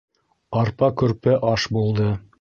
[0.61, 2.13] Арпа-көрпә аш булды